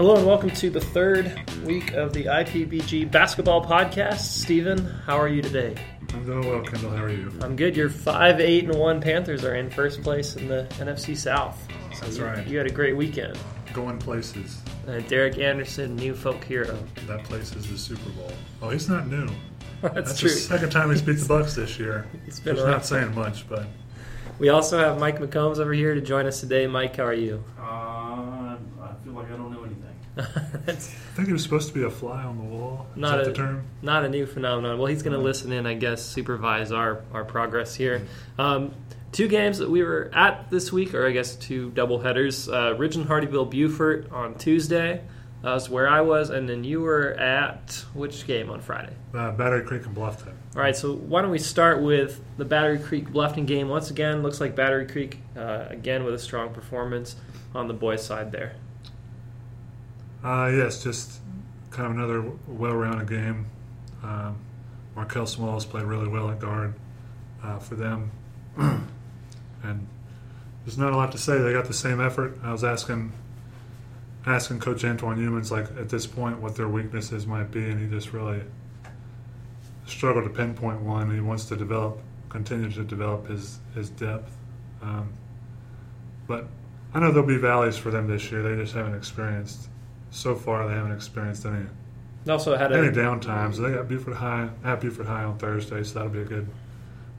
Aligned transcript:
Hello 0.00 0.16
and 0.16 0.26
welcome 0.26 0.48
to 0.52 0.70
the 0.70 0.80
third 0.80 1.30
week 1.62 1.92
of 1.92 2.14
the 2.14 2.24
IPBG 2.24 3.10
basketball 3.10 3.62
podcast. 3.62 4.20
Stephen, 4.20 4.82
how 5.04 5.14
are 5.18 5.28
you 5.28 5.42
today? 5.42 5.76
I'm 6.14 6.24
doing 6.24 6.48
well, 6.48 6.62
Kendall. 6.62 6.92
How 6.92 7.04
are 7.04 7.10
you? 7.10 7.30
I'm 7.42 7.54
good. 7.54 7.76
Your 7.76 7.90
five, 7.90 8.40
eight, 8.40 8.64
and 8.64 8.78
one 8.78 9.02
Panthers 9.02 9.44
are 9.44 9.56
in 9.56 9.68
first 9.68 10.02
place 10.02 10.36
in 10.36 10.48
the 10.48 10.66
NFC 10.78 11.14
South. 11.14 11.62
So 11.92 12.00
That's 12.00 12.16
you, 12.16 12.24
right. 12.24 12.46
You 12.46 12.56
had 12.56 12.66
a 12.66 12.72
great 12.72 12.96
weekend. 12.96 13.38
Going 13.74 13.98
places. 13.98 14.62
Uh, 14.88 15.00
Derek 15.00 15.36
Anderson, 15.36 15.96
new 15.96 16.14
folk 16.14 16.42
hero. 16.44 16.82
That 17.06 17.22
place 17.24 17.54
is 17.54 17.70
the 17.70 17.76
Super 17.76 18.08
Bowl. 18.12 18.32
Oh, 18.62 18.70
he's 18.70 18.88
not 18.88 19.06
new. 19.06 19.28
That's, 19.82 19.94
That's 19.94 20.18
true. 20.18 20.30
the 20.30 20.34
second 20.34 20.70
time 20.70 20.88
he's 20.88 21.02
beat 21.02 21.18
the 21.18 21.28
Bucks 21.28 21.56
this 21.56 21.78
year. 21.78 22.06
It's 22.26 22.40
been 22.40 22.56
Which 22.56 22.64
not 22.64 22.86
saying 22.86 23.14
much, 23.14 23.46
but 23.50 23.66
We 24.38 24.48
also 24.48 24.78
have 24.78 24.98
Mike 24.98 25.18
McCombs 25.18 25.58
over 25.58 25.74
here 25.74 25.94
to 25.94 26.00
join 26.00 26.24
us 26.24 26.40
today. 26.40 26.66
Mike, 26.66 26.96
how 26.96 27.04
are 27.04 27.12
you? 27.12 27.44
I 30.18 30.72
think 30.72 31.26
he 31.28 31.32
was 31.32 31.42
supposed 31.42 31.68
to 31.68 31.74
be 31.74 31.82
a 31.84 31.90
fly 31.90 32.22
on 32.24 32.36
the 32.38 32.44
wall. 32.44 32.86
Is 32.94 33.00
Not 33.00 33.16
that 33.18 33.26
a- 33.26 33.30
the 33.30 33.36
term? 33.36 33.64
not 33.82 34.04
a 34.04 34.08
new 34.08 34.26
phenomenon. 34.26 34.78
Well, 34.78 34.86
he's 34.88 35.02
going 35.02 35.16
to 35.16 35.22
listen 35.22 35.52
in, 35.52 35.66
I 35.66 35.74
guess, 35.74 36.02
supervise 36.04 36.72
our, 36.72 37.02
our 37.12 37.24
progress 37.24 37.74
here. 37.74 38.02
Um, 38.38 38.74
two 39.12 39.28
games 39.28 39.58
that 39.58 39.70
we 39.70 39.82
were 39.82 40.10
at 40.14 40.50
this 40.50 40.72
week, 40.72 40.94
or 40.94 41.06
I 41.06 41.12
guess 41.12 41.36
two 41.36 41.70
double 41.70 42.00
headers. 42.00 42.48
Uh, 42.48 42.74
Ridge 42.76 42.96
and 42.96 43.06
Hardeeville 43.06 43.50
Beaufort 43.50 44.10
on 44.12 44.34
Tuesday. 44.36 45.02
That 45.42 45.54
was 45.54 45.70
where 45.70 45.88
I 45.88 46.02
was, 46.02 46.28
and 46.28 46.46
then 46.46 46.64
you 46.64 46.82
were 46.82 47.12
at 47.12 47.82
which 47.94 48.26
game 48.26 48.50
on 48.50 48.60
Friday? 48.60 48.92
Uh, 49.14 49.30
Battery 49.32 49.64
Creek 49.64 49.86
and 49.86 49.96
Bluffton. 49.96 50.34
All 50.54 50.60
right, 50.60 50.76
so 50.76 50.92
why 50.92 51.22
don't 51.22 51.30
we 51.30 51.38
start 51.38 51.80
with 51.80 52.20
the 52.36 52.44
Battery 52.44 52.78
Creek 52.78 53.08
Bluffton 53.08 53.46
game? 53.46 53.68
Once 53.70 53.90
again, 53.90 54.22
looks 54.22 54.38
like 54.38 54.54
Battery 54.54 54.86
Creek, 54.86 55.18
uh, 55.36 55.64
again 55.70 56.04
with 56.04 56.12
a 56.12 56.18
strong 56.18 56.52
performance 56.52 57.16
on 57.54 57.68
the 57.68 57.74
boys' 57.74 58.04
side 58.04 58.32
there. 58.32 58.56
Uh, 60.22 60.50
yes, 60.54 60.82
just 60.82 61.20
kind 61.70 61.86
of 61.86 61.92
another 61.92 62.32
well-rounded 62.46 63.08
game. 63.08 63.46
Um, 64.02 64.36
Markel 64.94 65.26
Smalls 65.26 65.64
played 65.64 65.84
really 65.84 66.08
well 66.08 66.30
at 66.30 66.40
guard 66.40 66.74
uh, 67.42 67.58
for 67.58 67.74
them, 67.74 68.10
and 68.56 69.86
there's 70.64 70.76
not 70.76 70.92
a 70.92 70.96
lot 70.96 71.12
to 71.12 71.18
say. 71.18 71.38
They 71.38 71.52
got 71.52 71.66
the 71.66 71.72
same 71.72 72.00
effort. 72.00 72.38
I 72.42 72.52
was 72.52 72.64
asking 72.64 73.12
asking 74.26 74.60
Coach 74.60 74.84
Antoine 74.84 75.16
Humans 75.16 75.50
like 75.50 75.64
at 75.78 75.88
this 75.88 76.06
point 76.06 76.40
what 76.40 76.54
their 76.54 76.68
weaknesses 76.68 77.26
might 77.26 77.50
be, 77.50 77.70
and 77.70 77.80
he 77.80 77.86
just 77.86 78.12
really 78.12 78.42
struggled 79.86 80.24
to 80.24 80.30
pinpoint 80.30 80.82
one. 80.82 81.14
He 81.14 81.20
wants 81.20 81.46
to 81.46 81.56
develop, 81.56 82.00
continue 82.28 82.70
to 82.72 82.84
develop 82.84 83.28
his 83.28 83.58
his 83.74 83.88
depth, 83.88 84.36
um, 84.82 85.12
but 86.26 86.46
I 86.92 87.00
know 87.00 87.10
there'll 87.10 87.26
be 87.26 87.38
valleys 87.38 87.78
for 87.78 87.90
them 87.90 88.06
this 88.06 88.30
year. 88.30 88.42
They 88.42 88.60
just 88.60 88.74
haven't 88.74 88.94
experienced 88.94 89.68
so 90.10 90.34
far. 90.34 90.66
They 90.68 90.74
haven't 90.74 90.92
experienced 90.92 91.46
any 91.46 91.66
They 92.24 92.32
also 92.32 92.56
had 92.56 92.72
any 92.72 92.88
a 92.88 92.92
downtimes. 92.92 93.56
They 93.56 93.72
got 93.72 93.88
Beaufort 93.88 94.16
High 94.16 94.50
at 94.64 94.80
Beaufort 94.80 95.06
High 95.06 95.24
on 95.24 95.38
Thursday, 95.38 95.82
so 95.82 95.94
that'll 95.94 96.12
be 96.12 96.20
a 96.20 96.24
good 96.24 96.48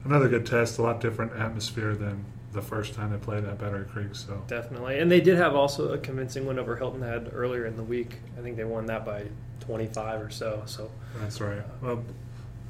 another 0.04 0.28
good 0.28 0.46
test. 0.46 0.78
A 0.78 0.82
lot 0.82 1.00
different 1.00 1.32
atmosphere 1.34 1.94
than 1.94 2.24
the 2.52 2.62
first 2.62 2.94
time 2.94 3.10
they 3.10 3.16
played 3.16 3.44
at 3.44 3.58
Battery 3.58 3.86
Creek. 3.86 4.14
So 4.14 4.42
Definitely. 4.46 4.98
And 4.98 5.10
they 5.10 5.20
did 5.20 5.38
have 5.38 5.54
also 5.54 5.92
a 5.92 5.98
convincing 5.98 6.46
win 6.46 6.58
over 6.58 6.76
Hilton 6.76 7.02
Head 7.02 7.30
earlier 7.32 7.66
in 7.66 7.76
the 7.76 7.82
week. 7.82 8.18
I 8.38 8.42
think 8.42 8.56
they 8.56 8.64
won 8.64 8.86
that 8.86 9.06
by 9.06 9.24
25 9.60 10.20
or 10.20 10.30
so. 10.30 10.62
So 10.66 10.90
that's 11.18 11.40
right. 11.40 11.62
Well, 11.80 12.04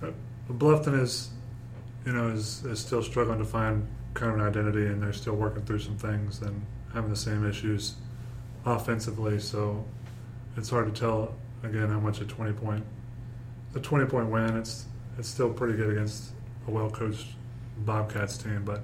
uh, 0.02 0.10
Bluffton 0.50 1.00
is 1.00 1.30
you 2.06 2.12
know 2.12 2.28
is, 2.28 2.64
is 2.64 2.80
still 2.80 3.02
struggling 3.02 3.38
to 3.38 3.44
find 3.44 3.86
kind 4.14 4.32
of 4.32 4.38
an 4.40 4.46
identity, 4.46 4.86
and 4.86 5.02
they're 5.02 5.12
still 5.12 5.34
working 5.34 5.62
through 5.64 5.80
some 5.80 5.96
things 5.96 6.42
and 6.42 6.64
having 6.92 7.10
the 7.10 7.16
same 7.16 7.48
issues 7.48 7.94
offensively. 8.64 9.40
So 9.40 9.84
it's 10.56 10.70
hard 10.70 10.92
to 10.92 11.00
tell 11.00 11.34
again 11.62 11.88
how 11.88 12.00
much 12.00 12.20
a 12.20 12.24
twenty 12.24 12.52
point 12.52 12.84
a 13.74 13.80
twenty 13.80 14.06
point 14.06 14.28
win. 14.28 14.56
It's 14.56 14.86
it's 15.18 15.28
still 15.28 15.50
pretty 15.50 15.76
good 15.76 15.90
against 15.90 16.32
a 16.66 16.70
well 16.70 16.90
coached 16.90 17.26
Bobcats 17.78 18.36
team, 18.38 18.62
but 18.64 18.82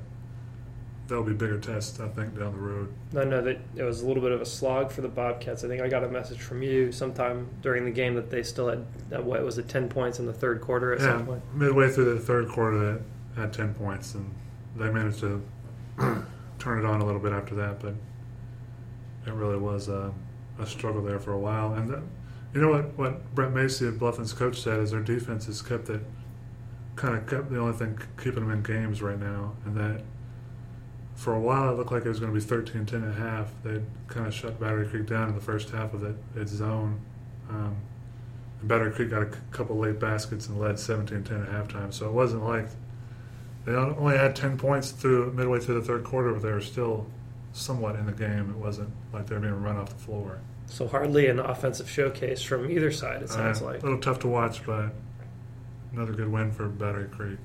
that'll 1.07 1.25
be 1.25 1.33
bigger 1.33 1.59
tests 1.59 2.01
I 2.01 2.09
think 2.09 2.39
down 2.39 2.53
the 2.53 2.59
road. 2.59 2.93
I 3.17 3.25
know 3.25 3.41
that 3.43 3.59
it 3.77 3.83
was 3.83 4.03
a 4.03 4.07
little 4.07 4.23
bit 4.23 4.33
of 4.33 4.41
a 4.41 4.47
slog 4.47 4.91
for 4.91 5.01
the 5.01 5.09
Bobcats. 5.09 5.65
I 5.65 5.69
think 5.69 5.81
I 5.81 5.89
got 5.89 6.05
a 6.05 6.09
message 6.09 6.41
from 6.41 6.63
you 6.63 6.93
sometime 6.93 7.49
during 7.63 7.85
the 7.85 7.91
game 7.91 8.15
that 8.15 8.31
they 8.31 8.43
still 8.43 8.69
had, 8.69 8.85
uh, 9.15 9.23
what 9.23 9.43
was 9.43 9.57
it, 9.59 9.69
10 9.69 9.89
points 9.89 10.19
in 10.19 10.27
the 10.27 10.33
third 10.33 10.61
quarter 10.61 10.93
at 10.93 11.01
yeah, 11.01 11.07
some 11.07 11.27
point. 11.27 11.43
midway 11.55 11.89
through 11.91 12.15
the 12.15 12.21
third 12.21 12.49
quarter, 12.49 13.01
they 13.35 13.41
had 13.41 13.53
ten 13.53 13.73
points, 13.75 14.15
and 14.15 14.35
they 14.77 14.91
managed 14.91 15.21
to 15.21 15.43
turn 16.59 16.79
it 16.79 16.85
on 16.85 17.01
a 17.01 17.05
little 17.07 17.21
bit 17.21 17.33
after 17.33 17.55
that. 17.55 17.81
But 17.81 17.95
it 19.27 19.33
really 19.33 19.57
was 19.59 19.89
a, 19.89 20.13
a 20.59 20.67
struggle 20.67 21.03
there 21.03 21.19
for 21.19 21.33
a 21.33 21.39
while. 21.39 21.75
And 21.75 21.95
uh, 21.95 22.01
you 22.55 22.61
know 22.61 22.71
what? 22.71 22.99
What 22.99 23.35
Brent 23.35 23.55
Macy, 23.55 23.87
of 23.87 23.99
Bluffton's 23.99 24.33
coach, 24.33 24.61
said 24.61 24.81
is 24.81 24.91
their 24.91 25.01
defense 25.01 25.47
has 25.47 25.63
kept 25.63 25.89
it 25.89 26.03
kind 26.97 27.17
of 27.17 27.27
kept 27.29 27.51
the 27.51 27.59
only 27.59 27.77
thing 27.77 27.99
keeping 28.17 28.41
them 28.41 28.51
in 28.51 28.63
games 28.63 29.01
right 29.03 29.19
now, 29.19 29.55
and 29.65 29.77
that. 29.77 30.03
For 31.15 31.35
a 31.35 31.41
while, 31.41 31.73
it 31.73 31.77
looked 31.77 31.91
like 31.91 32.05
it 32.05 32.09
was 32.09 32.21
going 32.21 32.33
to 32.33 32.39
be 32.39 32.45
13 32.45 32.87
10 32.87 33.03
and 33.03 33.11
a 33.11 33.13
half. 33.13 33.51
They'd 33.65 33.85
kind 34.07 34.29
of 34.29 34.33
shut 34.33 34.61
Battery 34.61 34.87
Creek 34.87 35.07
down 35.07 35.29
in 35.29 35.35
the 35.35 35.41
first 35.41 35.71
half 35.71 35.93
of 35.93 36.05
it, 36.05 36.15
its 36.37 36.53
zone. 36.53 37.01
Um, 37.51 37.77
and 38.61 38.69
Battery 38.69 38.93
Creek 38.93 39.11
got 39.11 39.23
a 39.23 39.31
couple 39.51 39.77
late 39.77 39.99
baskets 39.99 40.47
and 40.47 40.61
led 40.61 40.77
17-10 40.77 41.43
at 41.43 41.69
halftime. 41.69 41.93
So 41.93 42.07
it 42.07 42.13
wasn't 42.13 42.45
like 42.45 42.69
they 43.65 43.73
only 43.73 44.17
had 44.17 44.35
10 44.35 44.59
points 44.59 44.91
through 44.91 45.33
midway 45.33 45.61
through 45.61 45.81
the 45.81 45.87
third 45.87 46.05
quarter, 46.05 46.33
but 46.33 46.43
they 46.43 46.53
were 46.53 46.61
still 46.61 47.07
somewhat 47.59 47.97
in 47.97 48.07
the 48.07 48.13
game. 48.13 48.51
It 48.51 48.57
wasn't 48.57 48.91
like 49.13 49.27
they 49.27 49.35
were 49.35 49.41
being 49.41 49.63
run 49.63 49.77
off 49.77 49.89
the 49.91 49.95
floor. 50.03 50.41
So 50.67 50.87
hardly 50.87 51.29
an 51.29 51.39
offensive 51.39 51.89
showcase 51.89 52.43
from 52.43 52.71
either 52.71 52.91
side, 52.91 53.23
it 53.23 53.31
sounds 53.31 53.63
Uh, 53.63 53.67
like. 53.67 53.81
a 53.83 53.85
little 53.87 54.01
tough 54.01 54.19
to 54.21 54.29
watch, 54.29 54.65
but 54.67 54.91
another 55.93 56.13
good 56.13 56.31
win 56.31 56.51
for 56.53 56.67
Battery 56.69 57.09
Creek. 57.09 57.39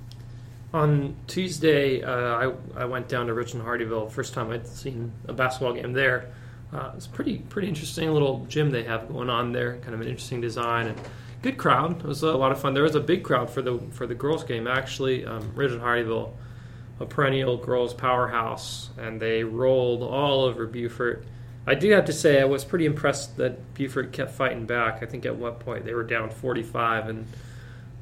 On 0.74 1.16
Tuesday, 1.28 2.02
uh, 2.02 2.12
I, 2.16 2.54
I 2.76 2.86
went 2.86 3.08
down 3.08 3.28
to 3.28 3.34
Richmond 3.34 3.66
Hardeeville. 3.66 4.10
First 4.12 4.34
time 4.34 4.50
I'd 4.52 4.68
seen 4.68 5.12
a 5.28 5.34
basketball 5.34 5.74
game 5.74 5.94
there. 5.94 6.34
Uh, 6.74 6.92
it's 6.98 7.06
pretty 7.06 7.38
pretty 7.38 7.68
interesting 7.68 8.12
little 8.12 8.46
gym 8.50 8.72
they 8.72 8.84
have 8.84 9.08
going 9.08 9.30
on 9.30 9.52
there. 9.52 9.78
Kind 9.78 9.94
of 9.94 10.02
an 10.02 10.08
interesting 10.08 10.42
design 10.42 10.88
and 10.88 11.00
good 11.44 11.58
crowd. 11.58 12.00
It 12.00 12.06
was 12.08 12.24
a 12.24 12.32
lot 12.36 12.52
of 12.52 12.60
fun. 12.60 12.74
There 12.74 12.82
was 12.82 12.96
a 12.96 13.00
big 13.00 13.24
crowd 13.24 13.52
for 13.52 13.62
the 13.62 13.78
for 13.92 14.08
the 14.08 14.16
girls 14.16 14.44
game 14.44 14.66
actually. 14.68 15.24
Um, 15.24 15.52
Richmond 15.54 15.84
Hardeeville, 15.84 16.32
a 17.00 17.06
perennial 17.06 17.58
girls 17.58 17.94
powerhouse, 17.94 18.90
and 18.98 19.20
they 19.20 19.44
rolled 19.44 20.04
all 20.04 20.44
over 20.44 20.66
Beaufort. 20.66 21.26
I 21.66 21.76
do 21.76 21.90
have 21.92 22.06
to 22.06 22.14
say 22.14 22.42
I 22.42 22.46
was 22.46 22.66
pretty 22.66 22.86
impressed 22.86 23.38
that 23.38 23.74
Beaufort 23.74 24.12
kept 24.12 24.32
fighting 24.32 24.66
back. 24.66 25.02
I 25.02 25.06
think 25.06 25.26
at 25.26 25.36
one 25.36 25.56
point 25.56 25.86
they 25.86 25.94
were 25.94 26.04
down 26.04 26.30
45 26.30 27.08
and 27.08 27.28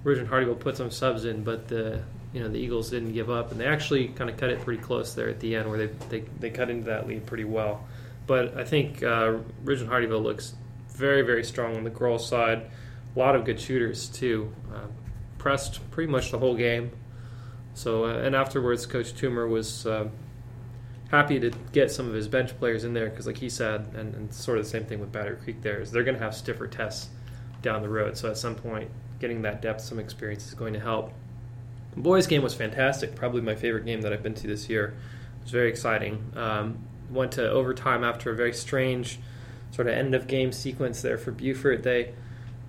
Virgin 0.03 0.25
Hardeeville 0.25 0.59
put 0.59 0.77
some 0.77 0.89
subs 0.89 1.25
in, 1.25 1.43
but 1.43 1.67
the 1.67 2.01
you 2.33 2.39
know 2.39 2.47
the 2.47 2.57
Eagles 2.57 2.89
didn't 2.89 3.13
give 3.13 3.29
up, 3.29 3.51
and 3.51 3.59
they 3.59 3.67
actually 3.67 4.07
kind 4.09 4.29
of 4.29 4.37
cut 4.37 4.49
it 4.49 4.61
pretty 4.61 4.81
close 4.81 5.13
there 5.13 5.29
at 5.29 5.39
the 5.39 5.55
end, 5.55 5.69
where 5.69 5.77
they 5.77 5.93
they, 6.09 6.19
they 6.39 6.49
cut 6.49 6.69
into 6.69 6.85
that 6.85 7.07
lead 7.07 7.25
pretty 7.25 7.43
well. 7.43 7.85
But 8.25 8.57
I 8.57 8.63
think 8.63 9.03
uh, 9.03 9.37
Virgin 9.63 9.87
Hardeeville 9.87 10.23
looks 10.23 10.55
very 10.89 11.21
very 11.21 11.43
strong 11.43 11.75
on 11.75 11.83
the 11.83 11.89
girls' 11.89 12.27
side. 12.27 12.71
A 13.15 13.19
lot 13.19 13.35
of 13.35 13.45
good 13.45 13.59
shooters 13.59 14.07
too. 14.07 14.53
Uh, 14.73 14.87
pressed 15.37 15.89
pretty 15.91 16.11
much 16.11 16.31
the 16.31 16.39
whole 16.39 16.55
game. 16.55 16.91
So 17.73 18.05
uh, 18.05 18.19
and 18.19 18.35
afterwards, 18.35 18.85
Coach 18.85 19.13
Toomer 19.13 19.49
was. 19.49 19.85
Uh, 19.85 20.09
Happy 21.11 21.41
to 21.41 21.51
get 21.73 21.91
some 21.91 22.07
of 22.07 22.13
his 22.13 22.29
bench 22.29 22.57
players 22.57 22.85
in 22.85 22.93
there 22.93 23.09
because, 23.09 23.27
like 23.27 23.37
he 23.37 23.49
said, 23.49 23.85
and, 23.95 24.15
and 24.15 24.33
sort 24.33 24.57
of 24.57 24.63
the 24.63 24.69
same 24.69 24.85
thing 24.85 25.01
with 25.01 25.11
Battery 25.11 25.35
Creek. 25.35 25.61
There 25.61 25.81
is 25.81 25.91
they're 25.91 26.05
going 26.05 26.17
to 26.17 26.23
have 26.23 26.33
stiffer 26.33 26.67
tests 26.67 27.09
down 27.61 27.81
the 27.81 27.89
road. 27.89 28.15
So 28.17 28.29
at 28.29 28.37
some 28.37 28.55
point, 28.55 28.89
getting 29.19 29.41
that 29.41 29.61
depth, 29.61 29.81
some 29.81 29.99
experience 29.99 30.47
is 30.47 30.53
going 30.53 30.71
to 30.71 30.79
help. 30.79 31.11
The 31.95 31.99
boys' 31.99 32.27
game 32.27 32.41
was 32.41 32.53
fantastic. 32.53 33.13
Probably 33.13 33.41
my 33.41 33.55
favorite 33.55 33.83
game 33.83 33.99
that 34.03 34.13
I've 34.13 34.23
been 34.23 34.35
to 34.35 34.47
this 34.47 34.69
year. 34.69 34.95
It 35.39 35.43
was 35.43 35.51
very 35.51 35.67
exciting. 35.67 36.31
Um, 36.37 36.77
went 37.09 37.33
to 37.33 37.49
overtime 37.49 38.05
after 38.05 38.31
a 38.31 38.35
very 38.35 38.53
strange 38.53 39.19
sort 39.71 39.89
of 39.89 39.93
end 39.93 40.15
of 40.15 40.27
game 40.27 40.53
sequence 40.53 41.01
there 41.01 41.17
for 41.17 41.31
Beaufort. 41.31 41.83
They 41.83 42.13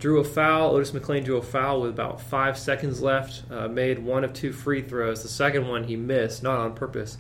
drew 0.03 0.19
a 0.19 0.25
foul. 0.25 0.75
Otis 0.75 0.93
McLean 0.93 1.23
drew 1.23 1.37
a 1.37 1.43
foul 1.43 1.83
with 1.83 1.91
about 1.91 2.21
five 2.21 2.59
seconds 2.59 3.01
left. 3.01 3.45
Uh, 3.49 3.69
made 3.69 4.01
one 4.01 4.25
of 4.25 4.33
two 4.33 4.53
free 4.53 4.83
throws. 4.83 5.23
The 5.23 5.29
second 5.29 5.69
one 5.69 5.85
he 5.85 5.95
missed, 5.95 6.43
not 6.43 6.59
on 6.59 6.75
purpose. 6.75 7.17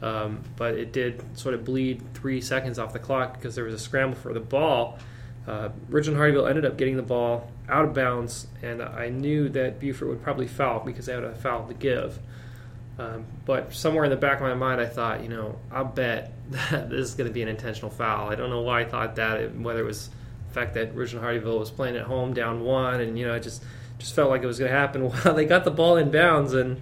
Um, 0.00 0.42
but 0.56 0.74
it 0.74 0.94
did 0.94 1.22
sort 1.38 1.54
of 1.54 1.62
bleed 1.62 2.02
three 2.14 2.40
seconds 2.40 2.78
off 2.78 2.94
the 2.94 2.98
clock 2.98 3.34
because 3.34 3.54
there 3.54 3.64
was 3.64 3.74
a 3.74 3.78
scramble 3.78 4.16
for 4.16 4.32
the 4.32 4.40
ball. 4.40 4.98
Uh, 5.46 5.68
Richmond 5.90 6.18
Hardeeville 6.18 6.48
ended 6.48 6.64
up 6.64 6.78
getting 6.78 6.96
the 6.96 7.02
ball 7.02 7.50
out 7.68 7.84
of 7.84 7.92
bounds, 7.92 8.46
and 8.62 8.82
I 8.82 9.10
knew 9.10 9.50
that 9.50 9.78
Beaufort 9.78 10.08
would 10.08 10.22
probably 10.22 10.46
foul 10.46 10.80
because 10.80 11.04
they 11.04 11.12
had 11.12 11.24
a 11.24 11.34
foul 11.34 11.68
to 11.68 11.74
give. 11.74 12.18
Um, 12.98 13.26
but 13.44 13.74
somewhere 13.74 14.04
in 14.04 14.10
the 14.10 14.16
back 14.16 14.36
of 14.36 14.42
my 14.42 14.54
mind, 14.54 14.80
I 14.80 14.86
thought, 14.86 15.22
you 15.22 15.28
know, 15.28 15.58
I'll 15.70 15.84
bet 15.84 16.32
that 16.50 16.88
this 16.88 17.10
is 17.10 17.14
going 17.14 17.28
to 17.28 17.34
be 17.34 17.42
an 17.42 17.48
intentional 17.48 17.90
foul. 17.90 18.30
I 18.30 18.36
don't 18.36 18.48
know 18.48 18.62
why 18.62 18.80
I 18.80 18.84
thought 18.86 19.16
that, 19.16 19.54
whether 19.54 19.80
it 19.80 19.86
was 19.86 20.08
fact 20.52 20.74
that 20.74 20.94
Richmond 20.94 21.24
Hardeeville 21.24 21.58
was 21.58 21.70
playing 21.70 21.96
at 21.96 22.04
home 22.04 22.34
down 22.34 22.62
one, 22.62 23.00
and 23.00 23.18
you 23.18 23.26
know, 23.26 23.34
I 23.34 23.38
just 23.38 23.62
just 23.98 24.14
felt 24.14 24.30
like 24.30 24.42
it 24.42 24.46
was 24.46 24.58
going 24.58 24.70
to 24.70 24.76
happen. 24.76 25.10
Well, 25.24 25.34
they 25.34 25.44
got 25.44 25.64
the 25.64 25.70
ball 25.70 25.96
in 25.96 26.10
bounds, 26.10 26.54
and 26.54 26.80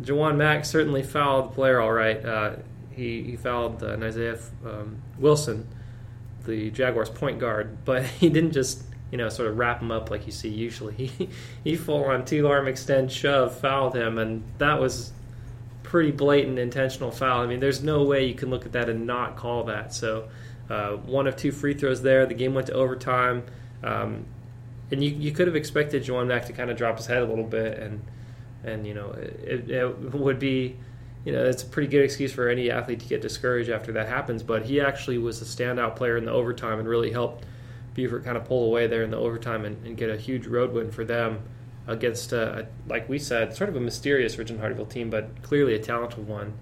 Jawan 0.00 0.36
Mack 0.36 0.64
certainly 0.64 1.02
fouled 1.02 1.50
the 1.50 1.54
player 1.54 1.80
all 1.80 1.92
right. 1.92 2.24
Uh, 2.24 2.56
he, 2.90 3.22
he 3.22 3.36
fouled 3.36 3.82
uh, 3.82 3.96
Isaiah 4.00 4.38
um, 4.64 5.02
Wilson 5.18 5.66
the 6.44 6.70
Jaguars 6.70 7.10
point 7.10 7.38
guard, 7.38 7.78
but 7.84 8.04
he 8.04 8.28
didn't 8.28 8.52
just 8.52 8.82
you 9.10 9.18
know 9.18 9.28
sort 9.28 9.48
of 9.48 9.58
wrap 9.58 9.80
him 9.80 9.90
up 9.90 10.10
like 10.10 10.26
you 10.26 10.32
see 10.32 10.48
usually. 10.48 10.94
He 11.18 11.28
he 11.62 11.76
full 11.76 12.04
on 12.04 12.24
two 12.24 12.48
arm 12.48 12.68
extend 12.68 13.10
shove 13.12 13.58
fouled 13.58 13.94
him, 13.94 14.18
and 14.18 14.44
that 14.58 14.80
was 14.80 15.12
pretty 15.82 16.10
blatant 16.10 16.58
intentional 16.58 17.10
foul. 17.10 17.42
I 17.42 17.46
mean, 17.46 17.60
there's 17.60 17.82
no 17.82 18.02
way 18.02 18.24
you 18.26 18.34
can 18.34 18.50
look 18.50 18.66
at 18.66 18.72
that 18.72 18.88
and 18.88 19.06
not 19.06 19.36
call 19.36 19.64
that. 19.64 19.94
So 19.94 20.28
uh, 20.70 20.92
one 20.92 21.26
of 21.26 21.36
two 21.36 21.52
free 21.52 21.74
throws 21.74 22.02
there. 22.02 22.26
The 22.26 22.34
game 22.34 22.54
went 22.54 22.66
to 22.68 22.72
overtime. 22.72 23.44
Um, 23.82 24.26
and 24.90 25.02
you, 25.02 25.10
you 25.10 25.32
could 25.32 25.46
have 25.46 25.56
expected 25.56 26.04
Jawun 26.04 26.26
Mack 26.26 26.46
to 26.46 26.52
kind 26.52 26.70
of 26.70 26.76
drop 26.76 26.96
his 26.96 27.06
head 27.06 27.22
a 27.22 27.24
little 27.24 27.44
bit, 27.44 27.78
and 27.78 28.02
and 28.62 28.86
you 28.86 28.94
know 28.94 29.10
it, 29.12 29.70
it 29.70 30.14
would 30.14 30.38
be 30.38 30.76
you 31.24 31.32
know 31.32 31.44
it's 31.44 31.62
a 31.62 31.66
pretty 31.66 31.88
good 31.88 32.04
excuse 32.04 32.32
for 32.32 32.48
any 32.48 32.70
athlete 32.70 33.00
to 33.00 33.06
get 33.06 33.20
discouraged 33.22 33.70
after 33.70 33.92
that 33.92 34.08
happens. 34.08 34.42
But 34.42 34.66
he 34.66 34.80
actually 34.80 35.18
was 35.18 35.40
a 35.42 35.44
standout 35.44 35.96
player 35.96 36.16
in 36.16 36.24
the 36.24 36.32
overtime 36.32 36.78
and 36.78 36.88
really 36.88 37.12
helped 37.12 37.44
Beaufort 37.94 38.24
kind 38.24 38.36
of 38.36 38.44
pull 38.44 38.64
away 38.66 38.86
there 38.86 39.02
in 39.02 39.10
the 39.10 39.16
overtime 39.16 39.64
and, 39.64 39.84
and 39.86 39.96
get 39.96 40.10
a 40.10 40.16
huge 40.16 40.46
road 40.46 40.72
win 40.72 40.90
for 40.90 41.04
them 41.04 41.42
against 41.86 42.32
a, 42.32 42.66
like 42.86 43.08
we 43.08 43.18
said, 43.18 43.54
sort 43.54 43.68
of 43.68 43.76
a 43.76 43.80
mysterious 43.80 44.38
Richmond 44.38 44.62
Hardeeville 44.62 44.88
team, 44.88 45.10
but 45.10 45.42
clearly 45.42 45.74
a 45.74 45.78
talented 45.78 46.26
one. 46.26 46.54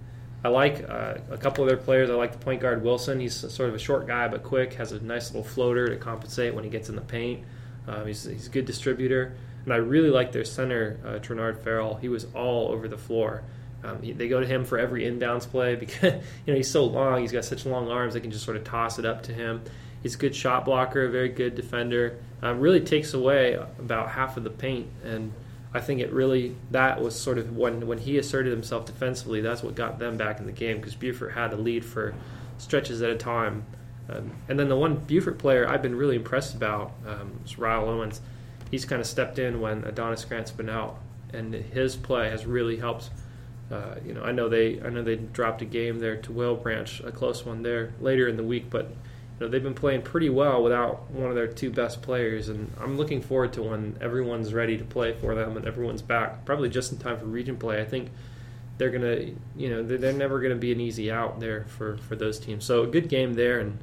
I 0.43 0.49
like 0.49 0.87
uh, 0.89 1.15
a 1.31 1.37
couple 1.37 1.63
of 1.63 1.69
their 1.69 1.77
players. 1.77 2.09
I 2.09 2.13
like 2.13 2.33
the 2.33 2.37
point 2.37 2.61
guard 2.61 2.83
Wilson. 2.83 3.19
He's 3.19 3.35
sort 3.35 3.69
of 3.69 3.75
a 3.75 3.79
short 3.79 4.07
guy 4.07 4.27
but 4.27 4.43
quick. 4.43 4.73
Has 4.73 4.91
a 4.91 5.01
nice 5.01 5.31
little 5.31 5.43
floater 5.43 5.87
to 5.87 5.95
compensate 5.95 6.53
when 6.53 6.63
he 6.63 6.69
gets 6.69 6.89
in 6.89 6.95
the 6.95 7.01
paint. 7.01 7.43
Um, 7.87 8.07
he's, 8.07 8.25
he's 8.25 8.47
a 8.47 8.49
good 8.49 8.65
distributor. 8.65 9.35
And 9.63 9.73
I 9.73 9.77
really 9.77 10.09
like 10.09 10.33
their 10.33 10.43
center, 10.43 10.99
uh, 11.05 11.19
Trinard 11.19 11.63
Farrell. 11.63 11.95
He 11.95 12.09
was 12.09 12.27
all 12.33 12.69
over 12.69 12.89
the 12.89 12.97
floor. 12.97 13.43
Um, 13.85 14.01
he, 14.01 14.11
they 14.11 14.27
go 14.27 14.39
to 14.39 14.45
him 14.45 14.65
for 14.65 14.77
every 14.77 15.03
inbounds 15.03 15.49
play 15.49 15.75
because 15.77 16.13
you 16.13 16.53
know 16.53 16.55
he's 16.55 16.69
so 16.69 16.83
long. 16.83 17.21
He's 17.21 17.31
got 17.31 17.45
such 17.45 17.65
long 17.65 17.89
arms. 17.89 18.13
They 18.13 18.19
can 18.19 18.31
just 18.31 18.43
sort 18.43 18.57
of 18.57 18.63
toss 18.63 18.99
it 18.99 19.05
up 19.05 19.23
to 19.23 19.33
him. 19.33 19.61
He's 20.01 20.15
a 20.15 20.17
good 20.17 20.35
shot 20.35 20.65
blocker, 20.65 21.05
a 21.05 21.09
very 21.09 21.29
good 21.29 21.55
defender. 21.55 22.17
Um, 22.41 22.59
really 22.59 22.81
takes 22.81 23.13
away 23.13 23.53
about 23.53 24.09
half 24.09 24.35
of 24.35 24.43
the 24.43 24.49
paint, 24.49 24.87
and 25.05 25.31
I 25.73 25.81
think 25.81 26.01
it 26.01 26.11
really 26.11 26.55
that 26.71 27.01
was 27.01 27.19
sort 27.19 27.37
of 27.37 27.57
when 27.57 27.87
when 27.87 27.97
he 27.97 28.17
asserted 28.17 28.51
himself 28.51 28.85
defensively. 28.85 29.41
That's 29.41 29.63
what 29.63 29.75
got 29.75 29.99
them 29.99 30.17
back 30.17 30.39
in 30.39 30.45
the 30.45 30.51
game 30.51 30.77
because 30.77 30.95
Beaufort 30.95 31.33
had 31.33 31.51
a 31.53 31.57
lead 31.57 31.83
for 31.83 32.13
stretches 32.57 33.01
at 33.01 33.09
a 33.09 33.17
time. 33.17 33.65
Um, 34.09 34.31
and 34.47 34.59
then 34.59 34.69
the 34.69 34.75
one 34.75 34.97
Beaufort 34.97 35.39
player 35.39 35.67
I've 35.67 35.81
been 35.81 35.95
really 35.95 36.15
impressed 36.15 36.55
about 36.55 36.91
um, 37.07 37.39
is 37.45 37.57
Ryle 37.57 37.89
Owens. 37.89 38.21
He's 38.69 38.85
kind 38.85 38.99
of 38.99 39.07
stepped 39.07 39.39
in 39.39 39.61
when 39.61 39.83
Adonis 39.83 40.25
Grant's 40.25 40.51
been 40.51 40.69
out, 40.69 40.99
and 41.31 41.53
his 41.53 41.95
play 41.95 42.29
has 42.29 42.45
really 42.45 42.77
helped. 42.77 43.09
Uh, 43.71 43.95
you 44.05 44.13
know, 44.13 44.23
I 44.23 44.31
know 44.31 44.49
they 44.49 44.79
I 44.81 44.89
know 44.89 45.01
they 45.01 45.15
dropped 45.15 45.61
a 45.61 45.65
game 45.65 45.99
there 45.99 46.17
to 46.17 46.31
Whale 46.31 46.55
Branch, 46.55 46.99
a 47.01 47.11
close 47.11 47.45
one 47.45 47.63
there 47.63 47.93
later 47.99 48.27
in 48.27 48.37
the 48.37 48.43
week, 48.43 48.69
but 48.69 48.91
you 49.39 49.45
know 49.45 49.51
they've 49.51 49.63
been 49.63 49.73
playing 49.73 50.01
pretty 50.01 50.29
well 50.29 50.63
without 50.63 51.09
one 51.11 51.29
of 51.29 51.35
their 51.35 51.47
two 51.47 51.71
best 51.71 52.01
players, 52.01 52.49
and 52.49 52.71
I'm 52.79 52.97
looking 52.97 53.21
forward 53.21 53.53
to 53.53 53.63
when 53.63 53.97
everyone's 54.01 54.53
ready 54.53 54.77
to 54.77 54.83
play 54.83 55.13
for 55.13 55.35
them 55.35 55.57
and 55.57 55.67
everyone's 55.67 56.01
back, 56.01 56.45
probably 56.45 56.69
just 56.69 56.91
in 56.91 56.97
time 56.97 57.19
for 57.19 57.25
region 57.25 57.57
play. 57.57 57.81
I 57.81 57.85
think 57.85 58.09
they're 58.77 58.89
gonna, 58.89 59.31
you 59.55 59.69
know, 59.69 59.83
they're, 59.83 59.97
they're 59.97 60.13
never 60.13 60.39
gonna 60.39 60.55
be 60.55 60.71
an 60.71 60.79
easy 60.79 61.11
out 61.11 61.39
there 61.39 61.65
for 61.65 61.97
for 61.97 62.15
those 62.15 62.39
teams. 62.39 62.65
So 62.65 62.83
a 62.83 62.87
good 62.87 63.09
game 63.09 63.33
there, 63.33 63.59
and 63.59 63.79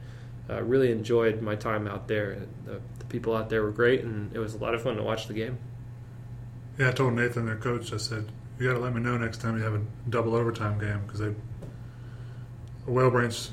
uh, 0.49 0.63
really 0.63 0.91
enjoyed 0.91 1.41
my 1.41 1.55
time 1.55 1.87
out 1.87 2.09
there. 2.09 2.39
The, 2.65 2.81
the, 2.99 3.05
people 3.11 3.35
out 3.35 3.51
there 3.51 3.65
were 3.65 3.73
great, 3.73 4.05
and 4.05 4.33
it 4.33 4.39
was 4.39 4.55
a 4.55 4.59
lot 4.59 4.73
of 4.73 4.83
fun 4.83 4.97
to 4.97 5.03
watch 5.03 5.27
the 5.27 5.35
game. 5.35 5.59
Yeah, 6.79 6.91
I 6.91 6.93
told 6.93 7.15
Nathan, 7.15 7.45
their 7.45 7.57
coach, 7.57 7.93
I 7.93 7.97
said, 7.97 8.31
"You 8.59 8.69
got 8.69 8.75
to 8.75 8.79
let 8.79 8.95
me 8.95 9.01
know 9.01 9.19
next 9.19 9.41
time 9.41 9.59
you 9.59 9.65
have 9.65 9.75
a 9.75 9.83
double 10.09 10.37
overtime 10.37 10.79
game 10.79 11.01
because 11.05 11.19
they 11.19 11.35
Whale 12.87 13.11
Branch, 13.11 13.49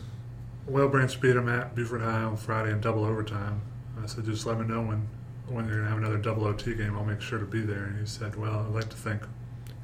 Whale 0.68 0.90
Branch 0.90 1.20
beat 1.20 1.34
them 1.34 1.50
at 1.50 1.76
Beaufort 1.76 2.02
High 2.02 2.24
on 2.24 2.38
Friday 2.38 2.72
in 2.72 2.82
double 2.82 3.06
overtime." 3.06 3.62
I 4.02 4.06
said, 4.06 4.26
"Just 4.26 4.46
let 4.46 4.60
me 4.60 4.66
know 4.66 4.82
when 4.82 5.08
when 5.48 5.68
you're 5.68 5.78
gonna 5.78 5.90
have 5.90 5.98
another 5.98 6.18
double 6.18 6.46
OT 6.46 6.76
game. 6.76 6.96
I'll 6.96 7.06
make 7.06 7.22
sure 7.22 7.40
to 7.40 7.46
be 7.46 7.62
there." 7.62 7.86
And 7.86 8.00
he 8.00 8.06
said, 8.06 8.36
"Well, 8.36 8.66
I'd 8.68 8.74
like 8.74 8.90
to 8.90 8.98
think." 8.98 9.22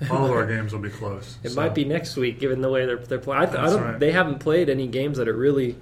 All 0.09 0.25
of 0.25 0.31
our 0.31 0.45
games 0.53 0.73
will 0.73 0.81
be 0.81 0.89
close. 0.89 1.37
It 1.43 1.49
so. 1.51 1.61
might 1.61 1.73
be 1.73 1.85
next 1.85 2.17
week, 2.17 2.39
given 2.39 2.61
the 2.61 2.69
way 2.69 2.85
they're 2.85 2.97
they're 2.97 3.19
playing. 3.19 3.43
I, 3.43 3.63
I 3.63 3.69
don't. 3.69 3.81
Right. 3.81 3.99
They 3.99 4.11
haven't 4.11 4.39
played 4.39 4.69
any 4.69 4.87
games 4.87 5.17
that 5.17 5.27
are 5.27 5.35
really 5.35 5.77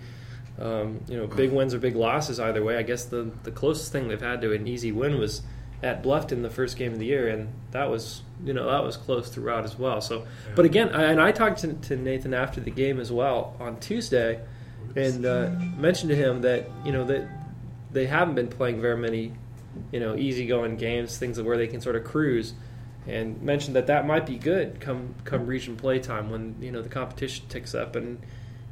um, 0.61 0.99
you 1.07 1.17
know, 1.17 1.27
big 1.27 1.51
wins 1.51 1.73
or 1.73 1.79
big 1.79 1.95
losses 1.95 2.39
either 2.39 2.63
way. 2.63 2.77
I 2.77 2.83
guess 2.83 3.05
the 3.05 3.31
the 3.43 3.51
closest 3.51 3.91
thing 3.91 4.07
they've 4.07 4.21
had 4.21 4.41
to 4.41 4.53
an 4.53 4.67
easy 4.67 4.91
win 4.91 5.17
was 5.17 5.41
at 5.81 6.03
Bluffton 6.03 6.43
the 6.43 6.49
first 6.49 6.77
game 6.77 6.93
of 6.93 6.99
the 6.99 7.05
year, 7.05 7.27
and 7.27 7.49
that 7.71 7.89
was 7.89 8.21
you 8.43 8.53
know 8.53 8.69
that 8.69 8.83
was 8.83 8.97
close 8.97 9.29
throughout 9.29 9.63
as 9.63 9.77
well. 9.77 10.01
So, 10.01 10.19
yeah. 10.19 10.53
but 10.55 10.65
again, 10.65 10.89
I, 10.89 11.05
and 11.05 11.19
I 11.19 11.31
talked 11.31 11.59
to, 11.61 11.73
to, 11.73 11.95
Nathan 11.95 12.33
after 12.33 12.61
the 12.61 12.69
game 12.71 12.99
as 12.99 13.11
well 13.11 13.55
on 13.59 13.79
Tuesday, 13.79 14.41
and 14.95 15.25
uh, 15.25 15.49
mentioned 15.77 16.09
to 16.09 16.15
him 16.15 16.41
that 16.41 16.69
you 16.85 16.91
know 16.91 17.05
that 17.05 17.27
they 17.91 18.05
haven't 18.05 18.35
been 18.35 18.47
playing 18.47 18.81
very 18.81 18.97
many 18.97 19.33
you 19.91 19.99
know 19.99 20.15
easygoing 20.15 20.77
games, 20.77 21.17
things 21.17 21.41
where 21.41 21.57
they 21.57 21.67
can 21.67 21.81
sort 21.81 21.95
of 21.95 22.03
cruise. 22.03 22.53
And 23.07 23.41
mentioned 23.41 23.75
that 23.77 23.87
that 23.87 24.05
might 24.05 24.27
be 24.27 24.37
good 24.37 24.79
come 24.79 25.15
come 25.23 25.47
region 25.47 25.75
playtime 25.75 26.29
when 26.29 26.55
you 26.61 26.71
know 26.71 26.83
the 26.83 26.89
competition 26.89 27.47
ticks 27.49 27.73
up 27.73 27.95
and 27.95 28.19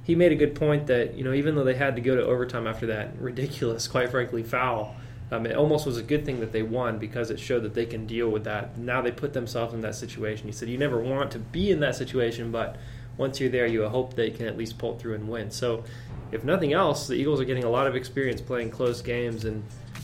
he 0.09 0.15
made 0.15 0.31
a 0.31 0.35
good 0.35 0.55
point 0.55 0.87
that 0.87 1.15
you 1.15 1.23
know 1.23 1.33
even 1.33 1.55
though 1.55 1.63
they 1.63 1.75
had 1.75 1.95
to 1.95 2.01
go 2.01 2.15
to 2.15 2.23
overtime 2.23 2.67
after 2.67 2.87
that 2.87 3.15
ridiculous, 3.19 3.87
quite 3.87 4.09
frankly, 4.09 4.43
foul, 4.43 4.95
um, 5.31 5.45
it 5.45 5.55
almost 5.55 5.85
was 5.85 5.97
a 5.97 6.03
good 6.03 6.25
thing 6.25 6.39
that 6.39 6.51
they 6.51 6.63
won 6.63 6.97
because 6.97 7.29
it 7.29 7.39
showed 7.39 7.61
that 7.63 7.75
they 7.75 7.85
can 7.85 8.07
deal 8.07 8.29
with 8.29 8.45
that. 8.45 8.77
Now 8.77 9.01
they 9.01 9.11
put 9.11 9.33
themselves 9.33 9.73
in 9.73 9.81
that 9.81 9.95
situation. 9.95 10.47
He 10.47 10.51
said 10.51 10.69
you 10.69 10.77
never 10.77 10.99
want 10.99 11.31
to 11.31 11.39
be 11.39 11.69
in 11.69 11.79
that 11.81 11.95
situation, 11.95 12.51
but 12.51 12.77
once 13.19 13.39
you're 13.39 13.49
there, 13.49 13.67
you 13.67 13.87
hope 13.87 14.15
they 14.15 14.31
can 14.31 14.47
at 14.47 14.57
least 14.57 14.77
pull 14.77 14.97
through 14.97 15.13
and 15.13 15.27
win. 15.27 15.51
So, 15.51 15.83
if 16.31 16.45
nothing 16.45 16.71
else, 16.71 17.07
the 17.07 17.15
Eagles 17.15 17.41
are 17.41 17.45
getting 17.45 17.65
a 17.65 17.69
lot 17.69 17.85
of 17.85 17.95
experience 17.95 18.39
playing 18.39 18.71
close 18.71 19.01
games, 19.01 19.43
and 19.43 19.61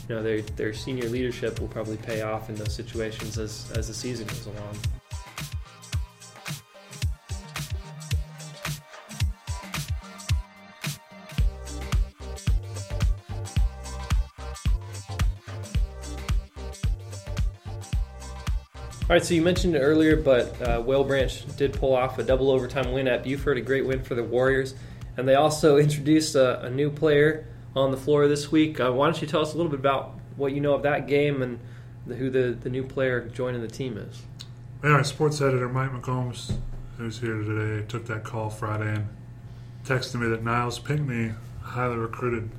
you 0.08 0.14
know 0.14 0.22
their 0.22 0.42
their 0.42 0.74
senior 0.74 1.08
leadership 1.08 1.58
will 1.58 1.68
probably 1.68 1.96
pay 1.96 2.20
off 2.20 2.50
in 2.50 2.54
those 2.54 2.74
situations 2.74 3.38
as 3.38 3.72
as 3.74 3.88
the 3.88 3.94
season 3.94 4.26
goes 4.26 4.46
along. 4.46 4.76
All 19.08 19.14
right, 19.14 19.24
so 19.24 19.34
you 19.34 19.42
mentioned 19.42 19.76
it 19.76 19.78
earlier, 19.78 20.16
but 20.16 20.60
uh, 20.60 20.82
Whale 20.82 21.04
Branch 21.04 21.56
did 21.56 21.74
pull 21.74 21.94
off 21.94 22.18
a 22.18 22.24
double 22.24 22.50
overtime 22.50 22.90
win 22.90 23.06
at 23.06 23.22
Beaufort, 23.22 23.56
a 23.56 23.60
great 23.60 23.86
win 23.86 24.02
for 24.02 24.16
the 24.16 24.24
Warriors. 24.24 24.74
And 25.16 25.28
they 25.28 25.36
also 25.36 25.76
introduced 25.78 26.34
a, 26.34 26.62
a 26.62 26.70
new 26.70 26.90
player 26.90 27.46
on 27.76 27.92
the 27.92 27.96
floor 27.96 28.26
this 28.26 28.50
week. 28.50 28.80
Uh, 28.80 28.90
why 28.90 29.06
don't 29.06 29.22
you 29.22 29.28
tell 29.28 29.42
us 29.42 29.54
a 29.54 29.56
little 29.56 29.70
bit 29.70 29.78
about 29.78 30.18
what 30.36 30.52
you 30.54 30.60
know 30.60 30.74
of 30.74 30.82
that 30.82 31.06
game 31.06 31.40
and 31.40 31.60
the, 32.04 32.16
who 32.16 32.30
the, 32.30 32.58
the 32.60 32.68
new 32.68 32.82
player 32.82 33.20
joining 33.28 33.60
the 33.60 33.68
team 33.68 33.96
is? 33.96 34.22
Yeah, 34.82 34.90
our 34.90 35.04
sports 35.04 35.40
editor, 35.40 35.68
Mike 35.68 35.92
McCombs, 35.92 36.56
who's 36.98 37.20
here 37.20 37.40
today, 37.44 37.86
took 37.86 38.06
that 38.06 38.24
call 38.24 38.50
Friday 38.50 38.92
and 38.92 39.08
texted 39.84 40.20
me 40.20 40.26
that 40.30 40.42
Niles 40.42 40.80
Pinckney, 40.80 41.32
highly 41.62 41.94
recruited 41.94 42.50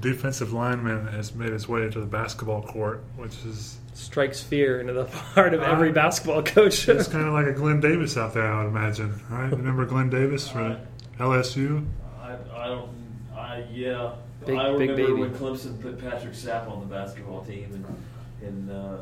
defensive 0.00 0.54
lineman, 0.54 1.08
has 1.08 1.34
made 1.34 1.52
his 1.52 1.68
way 1.68 1.90
to 1.90 2.00
the 2.00 2.06
basketball 2.06 2.62
court, 2.62 3.04
which 3.16 3.44
is 3.44 3.76
strikes 3.94 4.42
fear 4.42 4.80
into 4.80 4.92
the 4.92 5.06
heart 5.34 5.54
of 5.54 5.62
every 5.62 5.90
uh, 5.90 5.92
basketball 5.92 6.42
coach. 6.42 6.88
it's 6.88 7.08
kind 7.08 7.26
of 7.26 7.32
like 7.32 7.46
a 7.46 7.52
Glenn 7.52 7.80
Davis 7.80 8.16
out 8.16 8.34
there, 8.34 8.50
I 8.50 8.62
would 8.62 8.70
imagine. 8.70 9.20
Right? 9.28 9.50
Remember 9.50 9.84
Glenn 9.86 10.10
Davis 10.10 10.48
from 10.48 10.78
LSU? 11.18 11.86
I, 12.20 12.36
I 12.54 12.66
don't. 12.68 12.90
I 13.36 13.64
yeah. 13.72 14.14
Big, 14.44 14.56
I 14.56 14.68
remember 14.68 14.96
big 14.96 15.14
when 15.14 15.34
Clemson 15.34 15.80
put 15.80 16.00
Patrick 16.00 16.32
Sapp 16.32 16.68
on 16.68 16.80
the 16.80 16.86
basketball 16.86 17.44
team 17.44 17.70
and 17.72 18.48
and. 18.48 18.70
Uh, 18.70 18.98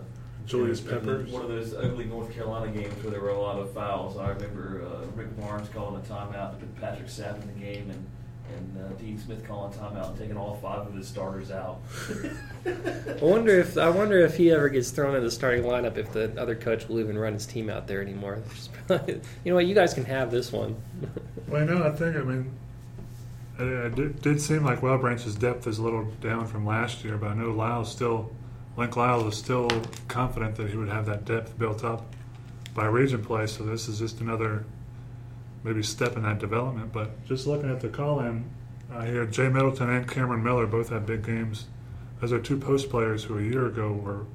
Julius 0.47 0.81
Peppers. 0.81 1.31
One 1.31 1.43
of 1.43 1.49
those 1.49 1.75
ugly 1.75 2.07
North 2.07 2.35
Carolina 2.35 2.73
games 2.73 2.93
where 3.05 3.13
there 3.13 3.21
were 3.21 3.31
a 3.31 3.41
lot 3.41 3.61
of 3.61 3.73
fouls. 3.73 4.17
I 4.17 4.31
remember 4.31 4.83
uh, 4.85 5.07
Rick 5.15 5.39
Barnes 5.39 5.69
calling 5.69 6.03
a 6.03 6.05
timeout 6.05 6.53
to 6.53 6.67
put 6.67 6.81
Patrick 6.81 7.07
Sapp 7.07 7.41
in 7.41 7.47
the 7.47 7.61
game, 7.65 7.89
and 7.91 8.07
and 8.57 8.79
uh, 8.79 8.89
Dean 8.99 9.19
Smith 9.19 9.47
calling 9.47 9.73
timeout 9.73 10.11
and 10.11 10.19
taking 10.19 10.37
all 10.37 10.57
five 10.57 10.87
of 10.87 10.95
his 10.95 11.09
starters 11.09 11.51
out. 11.51 11.81
I 12.67 13.25
wonder 13.25 13.59
if 13.59 13.77
I 13.77 13.91
wonder 13.91 14.19
if 14.21 14.37
he 14.37 14.51
ever 14.51 14.69
gets 14.69 14.91
thrown 14.91 15.15
in 15.17 15.23
the 15.23 15.31
starting 15.31 15.65
lineup 15.65 15.97
if 15.97 16.13
the 16.13 16.33
other 16.41 16.55
coach 16.55 16.89
will 16.89 17.01
even 17.01 17.19
run 17.19 17.35
his 17.35 17.47
team 17.47 17.71
out 17.71 17.87
there 17.87 18.01
anymore. 18.01 18.43
you 18.91 19.21
know 19.45 19.55
what? 19.55 19.67
You 19.67 19.75
guys 19.75 19.95
can 19.95 20.05
have 20.05 20.31
this 20.31 20.53
one. 20.53 20.77
well, 21.49 21.67
no, 21.67 21.85
I 21.85 21.91
think 21.91 22.17
I 22.17 22.21
mean. 22.21 22.51
It, 23.59 23.67
it 23.67 23.95
did, 23.95 24.23
did 24.23 24.41
seem 24.41 24.65
like 24.65 24.83
Whale 24.83 24.97
Branch's 24.99 25.35
depth 25.35 25.67
is 25.67 25.79
a 25.79 25.83
little 25.83 26.05
down 26.23 26.47
from 26.47 26.65
last 26.65 27.05
year, 27.05 27.19
but 27.19 27.29
I 27.29 27.35
know 27.35 27.51
Lyle's 27.51 27.93
still, 27.93 28.33
Link 28.79 28.97
Lyle 28.97 29.29
is 29.29 29.37
still 29.37 29.69
confident 30.09 30.57
that 30.57 30.71
he 30.71 30.79
would 30.79 30.89
have 30.89 31.05
that 31.07 31.27
depth 31.27 31.59
built 31.59 31.85
up 31.85 32.07
by 32.75 32.87
region 32.87 33.23
play. 33.23 33.47
So 33.47 33.65
this 33.65 33.87
is 33.87 33.99
just 33.99 34.21
another 34.21 34.65
maybe 35.63 35.83
step 35.83 36.17
in 36.17 36.23
that 36.23 36.39
development. 36.39 36.93
But 36.93 37.25
just 37.27 37.47
looking 37.47 37.71
at 37.71 37.81
the 37.81 37.89
call 37.89 38.21
in, 38.21 38.51
uh, 38.93 39.03
here 39.03 39.27
Jay 39.27 39.49
Middleton 39.49 39.91
and 39.91 40.09
Cameron 40.09 40.43
Miller 40.43 40.67
both 40.67 40.89
had 40.89 41.07
big 41.07 41.25
games. 41.25 41.67
Those 42.21 42.33
are 42.33 42.41
two 42.41 42.59
post 42.59 42.91
players 42.91 43.25
who 43.25 43.39
a 43.39 43.43
year 43.43 43.67
ago 43.67 43.93
were 43.93 44.27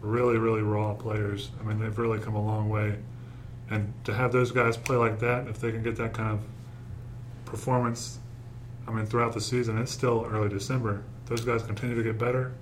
really, 0.00 0.36
really 0.36 0.62
raw 0.62 0.94
players. 0.94 1.50
I 1.60 1.64
mean, 1.64 1.78
they've 1.78 1.96
really 1.98 2.18
come 2.18 2.34
a 2.34 2.44
long 2.44 2.68
way. 2.68 2.98
And 3.70 3.92
to 4.04 4.14
have 4.14 4.32
those 4.32 4.50
guys 4.50 4.76
play 4.76 4.96
like 4.96 5.20
that, 5.20 5.46
if 5.48 5.60
they 5.60 5.70
can 5.70 5.82
get 5.82 5.96
that 5.96 6.12
kind 6.12 6.30
of 6.30 6.40
performance 7.46 8.18
I 8.86 8.90
mean, 8.90 9.06
throughout 9.06 9.32
the 9.32 9.40
season, 9.40 9.78
it's 9.78 9.92
still 9.92 10.26
early 10.30 10.48
December. 10.48 11.02
Those 11.26 11.44
guys 11.44 11.62
continue 11.62 11.94
to 11.94 12.02
get 12.02 12.18
better. 12.18 12.52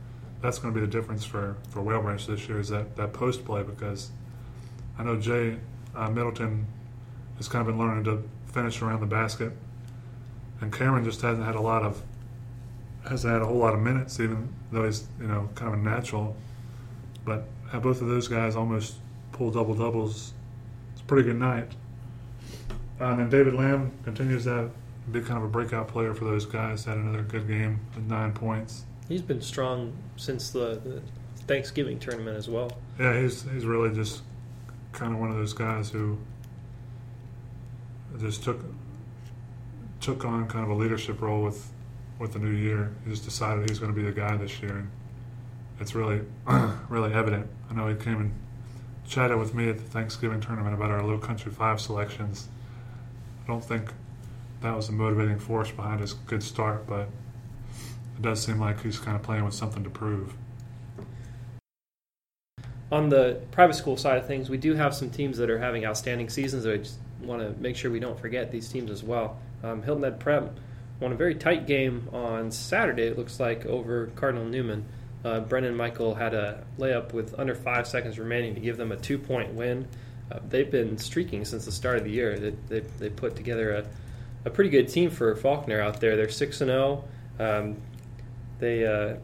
That's 0.42 0.58
going 0.58 0.72
to 0.74 0.80
be 0.80 0.84
the 0.84 0.90
difference 0.90 1.24
for 1.24 1.56
for 1.70 1.82
Whale 1.82 2.02
Branch 2.02 2.24
this 2.26 2.48
year 2.48 2.60
is 2.60 2.68
that 2.68 2.96
that 2.96 3.12
post 3.12 3.44
play 3.44 3.62
because 3.62 4.10
I 4.98 5.04
know 5.04 5.16
Jay 5.16 5.58
uh, 5.94 6.08
Middleton 6.08 6.66
has 7.40 7.48
kind 7.48 7.66
of 7.66 7.74
been 7.74 7.78
learning 7.78 8.04
to 8.04 8.22
finish 8.52 8.82
around 8.82 9.00
the 9.00 9.06
basket, 9.06 9.50
and 10.60 10.70
Cameron 10.70 11.04
just 11.04 11.22
hasn't 11.22 11.46
had 11.46 11.54
a 11.54 11.60
lot 11.60 11.82
of 11.82 12.02
hasn't 13.08 13.32
had 13.32 13.40
a 13.40 13.46
whole 13.46 13.56
lot 13.56 13.72
of 13.72 13.80
minutes, 13.80 14.20
even 14.20 14.52
though 14.70 14.84
he's 14.84 15.08
you 15.18 15.26
know 15.26 15.48
kind 15.54 15.72
of 15.72 15.80
a 15.80 15.82
natural. 15.82 16.36
But 17.24 17.44
have 17.72 17.82
both 17.82 18.02
of 18.02 18.08
those 18.08 18.28
guys 18.28 18.56
almost 18.56 18.96
pull 19.32 19.50
double 19.50 19.74
doubles. 19.74 20.34
It's 20.92 21.00
a 21.00 21.04
pretty 21.04 21.26
good 21.26 21.38
night. 21.38 21.72
Uh, 23.00 23.04
and 23.04 23.20
then 23.20 23.30
David 23.30 23.54
Lamb 23.54 23.92
continues 24.04 24.44
to 24.44 24.68
be 25.10 25.22
kind 25.22 25.38
of 25.38 25.44
a 25.44 25.48
breakout 25.48 25.88
player 25.88 26.12
for 26.12 26.26
those 26.26 26.44
guys. 26.44 26.84
Had 26.84 26.98
another 26.98 27.22
good 27.22 27.48
game 27.48 27.80
with 27.94 28.04
nine 28.04 28.32
points. 28.32 28.84
He's 29.08 29.22
been 29.22 29.40
strong 29.40 29.96
since 30.16 30.50
the, 30.50 30.78
the 30.84 31.02
Thanksgiving 31.46 31.98
tournament 31.98 32.36
as 32.36 32.50
well. 32.50 32.70
Yeah, 32.98 33.18
he's 33.18 33.44
he's 33.50 33.64
really 33.64 33.94
just 33.94 34.20
kind 34.92 35.14
of 35.14 35.20
one 35.20 35.30
of 35.30 35.36
those 35.36 35.54
guys 35.54 35.88
who 35.88 36.18
just 38.18 38.42
took 38.42 38.60
took 40.00 40.24
on 40.24 40.48
kind 40.48 40.64
of 40.64 40.70
a 40.70 40.74
leadership 40.74 41.20
role 41.20 41.42
with 41.42 41.70
with 42.18 42.32
the 42.32 42.38
new 42.38 42.50
year. 42.50 42.92
He 43.04 43.10
just 43.10 43.24
decided 43.24 43.68
he's 43.68 43.78
going 43.78 43.92
to 43.92 43.96
be 43.96 44.04
the 44.04 44.12
guy 44.12 44.36
this 44.36 44.60
year, 44.60 44.76
and 44.76 44.90
it's 45.78 45.94
really 45.94 46.22
really 46.88 47.12
evident. 47.12 47.48
I 47.70 47.74
know 47.74 47.88
he 47.88 47.94
came 47.94 48.20
and 48.20 48.32
chatted 49.06 49.38
with 49.38 49.54
me 49.54 49.68
at 49.68 49.78
the 49.78 49.84
Thanksgiving 49.84 50.40
tournament 50.40 50.74
about 50.74 50.90
our 50.90 51.02
Low 51.02 51.18
Country 51.18 51.50
Five 51.50 51.80
selections. 51.80 52.48
I 53.44 53.46
don't 53.46 53.64
think 53.64 53.92
that 54.60 54.76
was 54.76 54.86
the 54.86 54.92
motivating 54.92 55.38
force 55.38 55.70
behind 55.70 56.00
his 56.00 56.12
good 56.12 56.42
start, 56.42 56.86
but 56.86 57.08
it 58.16 58.22
does 58.22 58.42
seem 58.42 58.60
like 58.60 58.82
he's 58.82 58.98
kind 58.98 59.16
of 59.16 59.22
playing 59.22 59.44
with 59.44 59.54
something 59.54 59.82
to 59.82 59.90
prove. 59.90 60.34
On 62.92 63.08
the 63.08 63.40
private 63.52 63.74
school 63.74 63.96
side 63.96 64.18
of 64.18 64.26
things, 64.26 64.50
we 64.50 64.58
do 64.58 64.74
have 64.74 64.94
some 64.94 65.10
teams 65.10 65.38
that 65.38 65.48
are 65.48 65.58
having 65.58 65.84
outstanding 65.84 66.28
seasons. 66.28 66.64
Just 66.64 66.98
want 67.22 67.42
to 67.42 67.60
make 67.60 67.76
sure 67.76 67.90
we 67.90 68.00
don't 68.00 68.18
forget 68.18 68.50
these 68.50 68.68
teams 68.68 68.90
as 68.90 69.02
well. 69.02 69.38
Um, 69.62 69.82
Hilton 69.82 70.04
Head 70.04 70.20
Prep 70.20 70.58
won 71.00 71.12
a 71.12 71.16
very 71.16 71.34
tight 71.34 71.66
game 71.66 72.08
on 72.12 72.50
Saturday, 72.50 73.04
it 73.04 73.18
looks 73.18 73.40
like, 73.40 73.66
over 73.66 74.06
Cardinal 74.16 74.44
Newman. 74.44 74.86
Uh, 75.24 75.40
Michael 75.74 76.14
had 76.14 76.32
a 76.34 76.64
layup 76.78 77.12
with 77.12 77.38
under 77.38 77.54
five 77.54 77.86
seconds 77.86 78.18
remaining 78.18 78.54
to 78.54 78.60
give 78.60 78.76
them 78.76 78.92
a 78.92 78.96
two 78.96 79.18
point 79.18 79.52
win. 79.52 79.86
Uh, 80.30 80.38
they've 80.48 80.70
been 80.70 80.96
streaking 80.96 81.44
since 81.44 81.64
the 81.64 81.72
start 81.72 81.98
of 81.98 82.04
the 82.04 82.10
year. 82.10 82.38
They, 82.38 82.50
they, 82.68 82.80
they 82.80 83.10
put 83.10 83.36
together 83.36 83.74
a, 83.74 83.86
a 84.46 84.50
pretty 84.50 84.70
good 84.70 84.88
team 84.88 85.10
for 85.10 85.34
Faulkner 85.34 85.80
out 85.80 86.00
there. 86.00 86.16
They're 86.16 86.28
6 86.28 86.60
and 86.60 86.68
0. 86.68 87.04
Um, 87.38 87.76
they 88.58 88.86
uh, 88.86 89.16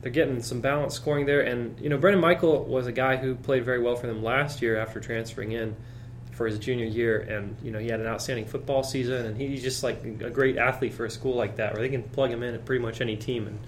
they're 0.00 0.10
getting 0.10 0.42
some 0.42 0.60
balanced 0.60 0.96
scoring 0.96 1.26
there. 1.26 1.40
And 1.40 1.78
you 1.80 1.88
know, 1.88 1.96
Brendan 1.96 2.20
Michael 2.20 2.64
was 2.64 2.86
a 2.86 2.92
guy 2.92 3.16
who 3.16 3.34
played 3.34 3.64
very 3.64 3.80
well 3.80 3.96
for 3.96 4.06
them 4.06 4.22
last 4.22 4.60
year 4.60 4.76
after 4.76 5.00
transferring 5.00 5.52
in 5.52 5.76
for 6.32 6.46
his 6.46 6.58
junior 6.58 6.86
year, 6.86 7.20
and 7.20 7.56
you 7.62 7.70
know 7.70 7.78
he 7.78 7.88
had 7.88 8.00
an 8.00 8.06
outstanding 8.06 8.46
football 8.46 8.82
season, 8.82 9.26
and 9.26 9.36
he's 9.36 9.62
just 9.62 9.82
like 9.82 10.02
a 10.04 10.30
great 10.30 10.56
athlete 10.56 10.94
for 10.94 11.04
a 11.04 11.10
school 11.10 11.34
like 11.34 11.56
that, 11.56 11.74
where 11.74 11.82
they 11.82 11.88
can 11.88 12.02
plug 12.02 12.30
him 12.30 12.42
in 12.42 12.54
at 12.54 12.64
pretty 12.64 12.82
much 12.82 13.00
any 13.00 13.16
team, 13.16 13.46
and 13.46 13.58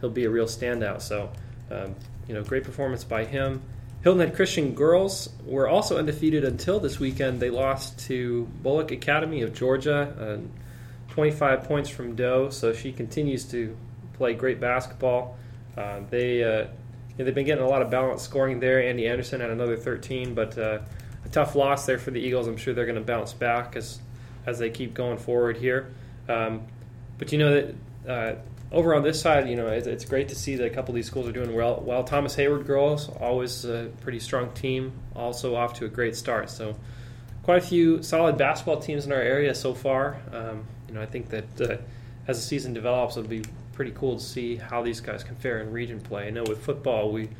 he'll 0.00 0.10
be 0.10 0.24
a 0.24 0.30
real 0.30 0.46
standout. 0.46 1.02
So, 1.02 1.30
um, 1.70 1.94
you 2.26 2.34
know, 2.34 2.42
great 2.42 2.64
performance 2.64 3.04
by 3.04 3.24
him. 3.24 3.62
Hilton 4.02 4.26
Head 4.26 4.36
Christian 4.36 4.74
girls 4.74 5.28
were 5.44 5.68
also 5.68 5.98
undefeated 5.98 6.44
until 6.44 6.78
this 6.78 7.00
weekend. 7.00 7.40
They 7.40 7.50
lost 7.50 7.98
to 8.06 8.44
Bulloch 8.62 8.92
Academy 8.92 9.42
of 9.42 9.52
Georgia, 9.52 10.40
uh, 10.40 11.12
25 11.12 11.64
points 11.64 11.90
from 11.90 12.14
Doe. 12.14 12.50
So 12.50 12.72
she 12.72 12.92
continues 12.92 13.44
to 13.46 13.76
play 14.14 14.34
great 14.34 14.60
basketball. 14.60 15.36
Uh, 15.76 16.00
they 16.10 16.44
uh, 16.44 16.48
you 17.18 17.24
know, 17.24 17.24
they've 17.24 17.34
been 17.34 17.46
getting 17.46 17.64
a 17.64 17.68
lot 17.68 17.82
of 17.82 17.90
balanced 17.90 18.24
scoring 18.24 18.60
there. 18.60 18.80
Andy 18.80 19.08
Anderson 19.08 19.40
had 19.40 19.50
another 19.50 19.76
13, 19.76 20.34
but 20.34 20.56
uh, 20.56 20.78
a 21.28 21.32
tough 21.32 21.54
loss 21.54 21.86
there 21.86 21.98
for 21.98 22.10
the 22.10 22.20
Eagles. 22.20 22.46
I'm 22.46 22.56
sure 22.56 22.74
they're 22.74 22.86
going 22.86 22.96
to 22.96 23.02
bounce 23.02 23.32
back 23.32 23.76
as 23.76 24.00
as 24.46 24.58
they 24.58 24.70
keep 24.70 24.94
going 24.94 25.18
forward 25.18 25.56
here. 25.56 25.92
Um, 26.28 26.62
but 27.18 27.32
you 27.32 27.38
know 27.38 27.54
that 27.54 27.74
uh, 28.08 28.38
over 28.72 28.94
on 28.94 29.02
this 29.02 29.20
side, 29.20 29.48
you 29.48 29.56
know, 29.56 29.68
it's, 29.68 29.86
it's, 29.86 30.04
great 30.04 30.28
to 30.28 30.34
see 30.34 30.56
that 30.56 30.66
a 30.66 30.70
couple 30.70 30.92
of 30.92 30.96
these 30.96 31.06
schools 31.06 31.26
are 31.26 31.32
doing 31.32 31.54
well. 31.54 31.82
Well, 31.84 32.04
Thomas 32.04 32.36
Heyward 32.36 32.66
girls, 32.66 33.08
always 33.20 33.64
a 33.64 33.90
pretty 34.02 34.20
strong 34.20 34.52
team, 34.52 34.92
also 35.14 35.54
off 35.54 35.74
to 35.74 35.86
a 35.86 35.88
great 35.88 36.16
start. 36.16 36.50
So, 36.50 36.76
quite 37.42 37.58
a 37.58 37.66
few 37.66 38.02
solid 38.02 38.36
basketball 38.36 38.78
teams 38.78 39.06
in 39.06 39.12
our 39.12 39.20
area 39.20 39.54
so 39.54 39.74
far. 39.74 40.20
Um, 40.32 40.66
you 40.86 40.94
know, 40.94 41.02
I 41.02 41.06
think 41.06 41.30
that 41.30 41.60
uh, 41.60 41.76
as 42.26 42.36
the 42.38 42.46
season 42.46 42.74
develops, 42.74 43.16
it'll 43.16 43.28
be 43.28 43.44
pretty 43.72 43.92
cool 43.92 44.18
to 44.18 44.24
see 44.24 44.56
how 44.56 44.82
these 44.82 45.00
guys 45.00 45.24
can 45.24 45.36
fare 45.36 45.60
in 45.60 45.72
region 45.72 46.00
play. 46.00 46.26
I 46.26 46.30
know 46.30 46.44
with 46.44 46.62
football, 46.62 47.10
we 47.10 47.30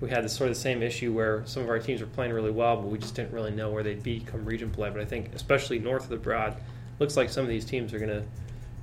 we 0.00 0.08
had 0.08 0.24
this 0.24 0.32
sort 0.32 0.48
of 0.48 0.56
the 0.56 0.60
same 0.60 0.82
issue 0.82 1.12
where 1.12 1.44
some 1.46 1.62
of 1.62 1.68
our 1.68 1.78
teams 1.78 2.00
were 2.00 2.06
playing 2.06 2.32
really 2.32 2.50
well, 2.50 2.76
but 2.76 2.86
we 2.86 2.98
just 2.98 3.14
didn't 3.14 3.32
really 3.32 3.50
know 3.50 3.70
where 3.70 3.82
they'd 3.82 4.02
be 4.02 4.20
come 4.20 4.44
region 4.44 4.70
play. 4.70 4.90
But 4.90 5.00
I 5.00 5.04
think, 5.04 5.34
especially 5.34 5.78
north 5.78 6.04
of 6.04 6.10
the 6.10 6.16
Broad, 6.16 6.56
looks 6.98 7.16
like 7.16 7.28
some 7.28 7.42
of 7.42 7.48
these 7.48 7.64
teams 7.64 7.92
are 7.92 7.98
going 7.98 8.10
to 8.10 8.24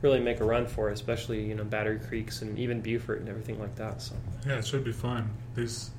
really 0.02 0.20
make 0.20 0.40
a 0.40 0.44
run 0.44 0.68
for 0.68 0.90
it, 0.90 0.94
especially 0.94 1.44
you 1.44 1.56
know 1.56 1.64
Battery 1.64 2.00
Creeks 2.00 2.42
and 2.42 2.58
even 2.60 2.82
Beaufort 2.82 3.20
and 3.20 3.30
everything 3.30 3.60
like 3.60 3.76
that. 3.76 4.02
So 4.02 4.16
yeah, 4.46 4.60
it 4.60 4.66
should 4.66 4.84
be 4.84 4.92
fun. 4.92 5.30
These 5.56 5.92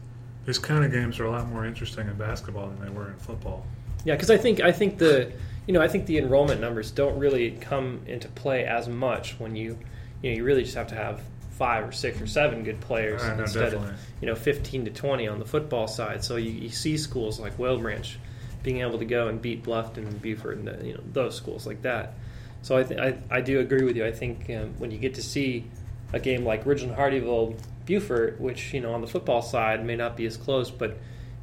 these 0.47 0.59
kind 0.59 0.85
of 0.85 0.93
games 0.93 1.19
are 1.19 1.27
a 1.27 1.31
lot 1.31 1.49
more 1.49 1.67
interesting 1.67 2.07
in 2.07 2.15
basketball 2.15 2.69
than 2.69 2.81
they 2.81 2.91
were 2.91 3.09
in 3.09 3.17
football. 3.17 3.67
Yeah, 4.05 4.15
because 4.15 4.31
I 4.31 4.37
think 4.37 4.61
I 4.61 4.73
think 4.73 4.99
the 4.99 5.33
you 5.67 5.75
know 5.75 5.83
I 5.83 5.89
think 5.89 6.07
the 6.07 6.19
enrollment 6.19 6.61
numbers 6.61 6.91
don't 6.91 7.19
really 7.19 7.53
come 7.53 8.01
into 8.07 8.29
play 8.29 8.65
as 8.65 8.89
much 8.89 9.39
when 9.41 9.57
you 9.57 9.79
you 10.23 10.31
know 10.31 10.37
you 10.37 10.45
really 10.45 10.63
just 10.63 10.77
have 10.77 10.87
to 10.89 10.95
have 10.95 11.21
five 11.59 11.87
or 11.87 11.93
six 11.93 12.21
or 12.21 12.27
seven 12.27 12.63
good 12.63 12.81
players 12.81 13.21
instead 13.25 13.75
of 13.75 13.93
you 14.21 14.27
know 14.29 14.37
15 14.37 14.85
to 14.85 14.91
20 14.93 15.27
on 15.27 15.41
the 15.41 15.45
football 15.45 15.89
side. 15.89 16.23
So 16.25 16.37
you, 16.37 16.53
you 16.53 16.69
see 16.69 16.97
schools 16.97 17.41
like 17.41 17.59
Whale 17.59 17.79
Branch 17.79 18.19
being 18.63 18.81
able 18.81 18.99
to 18.99 19.05
go 19.05 19.29
and 19.29 19.43
beat 19.43 19.65
Bluffton 19.65 19.99
and 19.99 20.23
Beaufort 20.23 20.59
and 20.59 20.87
you 20.87 20.95
know 20.95 21.03
those 21.13 21.35
schools 21.37 21.67
like 21.67 21.83
that. 21.83 22.15
So 22.63 22.77
I, 22.77 22.83
th- 22.85 23.01
I, 23.01 23.19
I 23.31 23.41
do 23.41 23.61
agree 23.61 23.85
with 23.85 23.97
you. 23.97 24.07
I 24.07 24.13
think 24.13 24.49
um, 24.51 24.75
when 24.79 24.91
you 24.91 24.99
get 24.99 25.15
to 25.15 25.23
see 25.23 25.65
a 26.13 26.21
game 26.21 26.45
like 26.45 26.65
Ridgeland 26.65 26.97
Hardeeville 26.97 27.57
Beaufort, 27.87 28.41
which 28.41 28.73
you 28.73 28.81
know 28.81 28.93
on 28.93 29.01
the 29.01 29.07
football 29.07 29.43
side 29.43 29.85
may 29.85 29.97
not 29.97 30.17
be 30.17 30.27
as 30.27 30.37
close, 30.37 30.71
but 30.71 30.97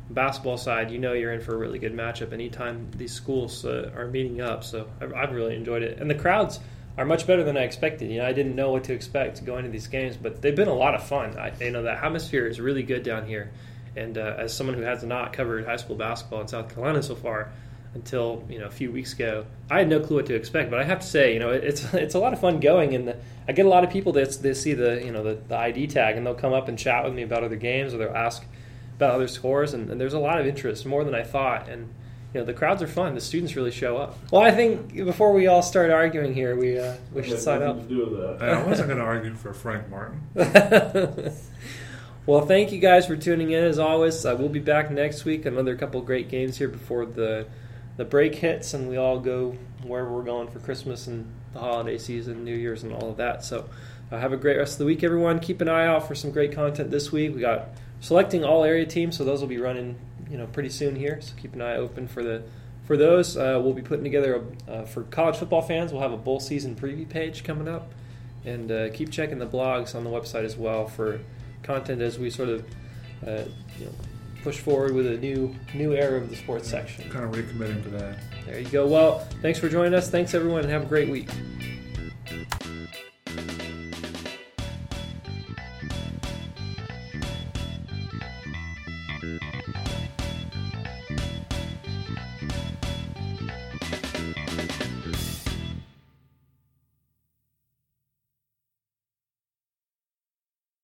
basketball 0.09 0.57
side, 0.57 0.91
you 0.91 0.97
know 0.97 1.11
you're 1.13 1.33
in 1.33 1.41
for 1.41 1.55
a 1.55 1.57
really 1.57 1.79
good 1.79 1.93
matchup 1.93 2.31
anytime 2.31 2.89
these 2.95 3.11
schools 3.11 3.65
uh, 3.65 3.91
are 3.95 4.07
meeting 4.07 4.39
up. 4.39 4.63
So 4.63 4.87
I've, 5.01 5.13
I've 5.13 5.31
really 5.31 5.55
enjoyed 5.55 5.83
it, 5.83 5.99
and 5.99 6.09
the 6.09 6.15
crowds 6.15 6.59
are 6.97 7.05
much 7.05 7.27
better 7.27 7.43
than 7.43 7.57
I 7.57 7.61
expected. 7.61 8.09
You 8.09 8.19
know, 8.19 8.25
I 8.25 8.33
didn't 8.33 8.55
know 8.55 8.71
what 8.71 8.85
to 8.85 8.93
expect 8.93 9.43
going 9.45 9.65
into 9.65 9.71
these 9.71 9.87
games, 9.87 10.17
but 10.17 10.41
they've 10.41 10.55
been 10.55 10.67
a 10.67 10.73
lot 10.73 10.95
of 10.95 11.03
fun. 11.03 11.37
I, 11.37 11.51
you 11.59 11.71
know, 11.71 11.83
the 11.83 11.91
atmosphere 11.91 12.47
is 12.47 12.59
really 12.59 12.83
good 12.83 13.03
down 13.03 13.25
here, 13.25 13.51
and 13.95 14.17
uh, 14.17 14.35
as 14.37 14.55
someone 14.55 14.75
who 14.75 14.83
has 14.83 15.03
not 15.03 15.33
covered 15.33 15.65
high 15.65 15.77
school 15.77 15.95
basketball 15.95 16.41
in 16.41 16.47
South 16.47 16.73
Carolina 16.73 17.03
so 17.03 17.15
far, 17.15 17.51
until 17.95 18.43
you 18.49 18.59
know 18.59 18.67
a 18.67 18.71
few 18.71 18.91
weeks 18.91 19.13
ago. 19.13 19.45
I 19.71 19.79
had 19.79 19.89
no 19.89 19.99
clue 19.99 20.17
what 20.17 20.25
to 20.27 20.35
expect, 20.35 20.69
but 20.69 20.79
I 20.79 20.83
have 20.83 20.99
to 20.99 21.07
say, 21.07 21.33
you 21.33 21.39
know, 21.39 21.49
it's 21.49 21.93
it's 21.93 22.13
a 22.13 22.19
lot 22.19 22.33
of 22.33 22.39
fun 22.39 22.59
going, 22.59 22.93
and 22.93 23.15
I 23.47 23.53
get 23.53 23.65
a 23.65 23.69
lot 23.69 23.83
of 23.83 23.89
people 23.89 24.11
that 24.13 24.31
they 24.41 24.53
see 24.53 24.73
the 24.73 25.03
you 25.03 25.11
know 25.11 25.23
the, 25.23 25.35
the 25.47 25.57
ID 25.57 25.87
tag, 25.87 26.17
and 26.17 26.25
they'll 26.25 26.35
come 26.35 26.53
up 26.53 26.67
and 26.67 26.77
chat 26.77 27.03
with 27.03 27.13
me 27.13 27.23
about 27.23 27.43
other 27.43 27.55
games, 27.55 27.93
or 27.93 27.97
they'll 27.97 28.15
ask 28.15 28.45
about 28.97 29.15
other 29.15 29.27
scores, 29.27 29.73
and, 29.73 29.89
and 29.89 29.99
there's 29.99 30.13
a 30.13 30.19
lot 30.19 30.39
of 30.39 30.45
interest, 30.45 30.85
more 30.85 31.03
than 31.03 31.15
I 31.15 31.23
thought, 31.23 31.67
and 31.67 31.89
you 32.35 32.41
know 32.41 32.45
the 32.45 32.53
crowds 32.53 32.83
are 32.83 32.87
fun. 32.87 33.15
The 33.15 33.21
students 33.21 33.55
really 33.55 33.71
show 33.71 33.95
up. 33.95 34.17
Well, 34.29 34.41
I 34.41 34.51
think 34.51 34.93
before 34.93 35.31
we 35.31 35.47
all 35.47 35.61
start 35.61 35.89
arguing 35.89 36.33
here, 36.33 36.57
we 36.57 36.77
uh, 36.77 36.97
we 37.13 37.23
should 37.23 37.39
sign 37.39 37.63
up. 37.63 37.81
To 37.81 37.87
do 37.87 38.05
with 38.05 38.19
that. 38.19 38.49
I 38.57 38.61
wasn't 38.61 38.89
going 38.89 38.99
to 38.99 39.05
argue 39.05 39.33
for 39.35 39.53
Frank 39.53 39.87
Martin. 39.89 40.21
well, 42.25 42.45
thank 42.45 42.73
you 42.73 42.79
guys 42.79 43.07
for 43.07 43.15
tuning 43.15 43.51
in. 43.51 43.63
As 43.63 43.79
always, 43.79 44.25
uh, 44.25 44.35
we'll 44.37 44.49
be 44.49 44.59
back 44.59 44.91
next 44.91 45.23
week. 45.23 45.45
Another 45.45 45.77
couple 45.77 46.01
great 46.01 46.27
games 46.27 46.57
here 46.57 46.67
before 46.67 47.05
the 47.05 47.47
the 47.95 48.03
break 48.03 48.35
hits 48.35 48.73
and 48.73 48.89
we 48.89 48.97
all 48.97 49.21
go 49.21 49.57
wherever 49.83 50.11
we're 50.11 50.21
going 50.21 50.49
for 50.49 50.59
Christmas 50.59 51.07
and 51.07 51.31
the 51.53 51.59
holiday 51.59 51.97
season, 51.97 52.43
New 52.43 52.53
Year's, 52.53 52.83
and 52.83 52.91
all 52.91 53.11
of 53.11 53.15
that. 53.15 53.45
So, 53.45 53.69
uh, 54.11 54.19
have 54.19 54.33
a 54.33 54.37
great 54.37 54.57
rest 54.57 54.73
of 54.73 54.79
the 54.79 54.85
week, 54.85 55.05
everyone. 55.05 55.39
Keep 55.39 55.61
an 55.61 55.69
eye 55.69 55.87
out 55.87 56.05
for 56.05 56.15
some 56.15 56.31
great 56.31 56.51
content 56.51 56.91
this 56.91 57.13
week. 57.13 57.33
We 57.33 57.39
got 57.39 57.69
selecting 58.01 58.43
all 58.43 58.65
area 58.65 58.85
teams, 58.85 59.15
so 59.15 59.23
those 59.23 59.39
will 59.39 59.47
be 59.47 59.57
running, 59.57 59.95
you 60.29 60.37
know, 60.37 60.47
pretty 60.47 60.69
soon 60.69 60.95
here. 60.95 61.19
So 61.21 61.33
keep 61.37 61.53
an 61.53 61.61
eye 61.61 61.75
open 61.75 62.07
for 62.07 62.23
the 62.23 62.43
for 62.85 62.97
those. 62.97 63.35
Uh, 63.35 63.59
we'll 63.63 63.73
be 63.73 63.81
putting 63.81 64.03
together 64.03 64.43
a, 64.67 64.71
uh, 64.71 64.85
for 64.85 65.03
college 65.03 65.37
football 65.37 65.61
fans. 65.61 65.91
We'll 65.91 66.01
have 66.01 66.11
a 66.11 66.17
bowl 66.17 66.39
season 66.39 66.75
preview 66.75 67.07
page 67.07 67.43
coming 67.43 67.67
up, 67.67 67.91
and 68.43 68.71
uh, 68.71 68.89
keep 68.91 69.11
checking 69.11 69.39
the 69.39 69.47
blogs 69.47 69.95
on 69.95 70.03
the 70.03 70.09
website 70.09 70.43
as 70.43 70.55
well 70.55 70.87
for 70.87 71.19
content 71.63 72.01
as 72.01 72.19
we 72.19 72.29
sort 72.29 72.49
of, 72.49 72.65
uh, 73.25 73.43
you 73.79 73.85
know 73.85 73.91
push 74.43 74.59
forward 74.59 74.93
with 74.93 75.07
a 75.07 75.17
new 75.17 75.55
new 75.73 75.93
era 75.93 76.21
of 76.21 76.29
the 76.29 76.35
sports 76.35 76.69
section. 76.69 77.09
Kind 77.09 77.25
of 77.25 77.31
recommitting 77.31 77.81
to 77.83 77.89
that. 77.89 78.17
There 78.45 78.59
you 78.59 78.69
go. 78.69 78.85
Well, 78.85 79.19
thanks 79.41 79.57
for 79.57 79.67
joining 79.67 79.95
us. 79.95 80.09
Thanks 80.09 80.35
everyone, 80.35 80.61
and 80.61 80.69
have 80.69 80.83
a 80.83 80.85
great 80.85 81.09
week. 81.09 81.29